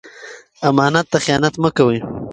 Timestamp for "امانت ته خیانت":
0.67-1.53